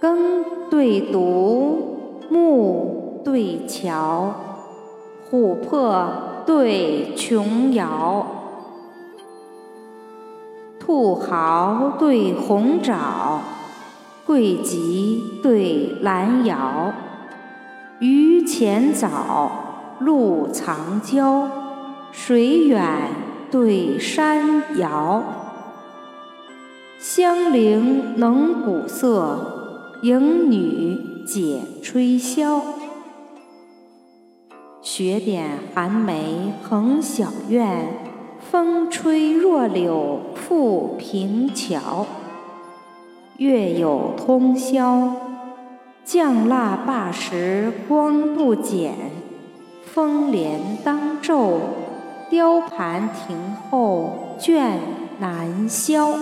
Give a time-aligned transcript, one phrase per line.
[0.00, 4.32] 耕对读，木对桥，
[5.30, 6.08] 琥珀
[6.46, 8.26] 对琼瑶，
[10.78, 13.42] 兔毫对红爪，
[14.24, 16.94] 桂棘对兰瑶，
[17.98, 19.50] 榆钱枣，
[19.98, 21.46] 鹿藏娇，
[22.10, 23.10] 水远
[23.50, 25.22] 对山遥。
[26.98, 29.59] 香菱能鼓瑟，
[30.02, 32.62] 迎女解吹箫。
[34.80, 37.86] 雪点寒梅横小院，
[38.50, 42.06] 风吹弱柳覆平桥。
[43.36, 45.16] 月有通宵，
[46.02, 48.94] 降蜡罢时光不减。
[49.84, 51.58] 风帘当昼，
[52.30, 53.36] 雕盘停
[53.70, 54.78] 后倦
[55.18, 56.14] 难销。